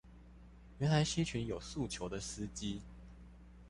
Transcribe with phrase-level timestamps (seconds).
[0.79, 2.81] 原來是一群有訴求的司機